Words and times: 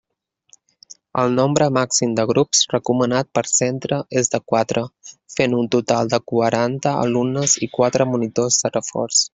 El 1.23 1.35
nombre 1.39 1.67
màxim 1.77 2.15
de 2.19 2.25
grups 2.31 2.61
recomanat 2.71 3.29
per 3.39 3.45
centre 3.51 4.01
és 4.23 4.33
de 4.37 4.41
quatre, 4.53 4.85
fent 5.37 5.57
un 5.61 5.71
total 5.77 6.13
de 6.15 6.23
quaranta 6.33 6.99
alumnes 7.07 7.59
i 7.69 7.73
quatre 7.79 8.11
monitors 8.15 8.63
de 8.65 8.77
reforç. 8.79 9.27